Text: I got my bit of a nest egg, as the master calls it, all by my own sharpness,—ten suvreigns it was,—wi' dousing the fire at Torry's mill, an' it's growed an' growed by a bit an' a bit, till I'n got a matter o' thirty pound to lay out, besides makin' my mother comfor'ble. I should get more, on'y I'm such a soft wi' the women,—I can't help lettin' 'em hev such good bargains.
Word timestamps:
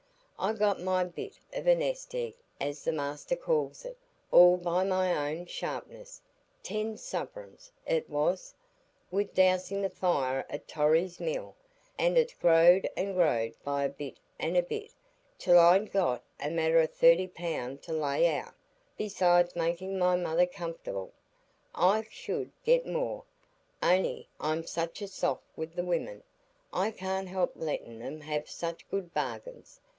I 0.39 0.53
got 0.53 0.81
my 0.81 1.03
bit 1.03 1.37
of 1.53 1.67
a 1.67 1.75
nest 1.75 2.15
egg, 2.15 2.33
as 2.59 2.83
the 2.83 2.91
master 2.91 3.35
calls 3.35 3.85
it, 3.85 3.95
all 4.31 4.57
by 4.57 4.83
my 4.83 5.29
own 5.31 5.45
sharpness,—ten 5.45 6.97
suvreigns 6.97 7.69
it 7.85 8.09
was,—wi' 8.09 9.29
dousing 9.35 9.83
the 9.83 9.91
fire 9.91 10.43
at 10.49 10.67
Torry's 10.67 11.19
mill, 11.19 11.53
an' 11.99 12.17
it's 12.17 12.33
growed 12.33 12.89
an' 12.97 13.13
growed 13.13 13.53
by 13.63 13.83
a 13.83 13.89
bit 13.89 14.17
an' 14.39 14.55
a 14.55 14.63
bit, 14.63 14.91
till 15.37 15.59
I'n 15.59 15.85
got 15.85 16.23
a 16.39 16.49
matter 16.49 16.79
o' 16.79 16.87
thirty 16.87 17.27
pound 17.27 17.83
to 17.83 17.93
lay 17.93 18.25
out, 18.25 18.55
besides 18.97 19.55
makin' 19.55 19.99
my 19.99 20.15
mother 20.15 20.47
comfor'ble. 20.47 21.11
I 21.75 22.07
should 22.09 22.51
get 22.63 22.87
more, 22.87 23.25
on'y 23.83 24.27
I'm 24.39 24.65
such 24.65 25.03
a 25.03 25.07
soft 25.07 25.43
wi' 25.55 25.65
the 25.65 25.85
women,—I 25.85 26.89
can't 26.89 27.27
help 27.27 27.51
lettin' 27.55 28.01
'em 28.01 28.21
hev 28.21 28.49
such 28.49 28.89
good 28.89 29.13
bargains. 29.13 29.79